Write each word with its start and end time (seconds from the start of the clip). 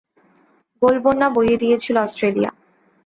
গোলবন্যা 0.81 1.27
বইয়ে 1.35 1.57
দিয়েছিল 1.57 1.95
অস্ট্রেলিয়া। 1.97 2.51